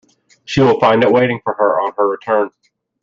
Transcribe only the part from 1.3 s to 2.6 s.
for her on her return.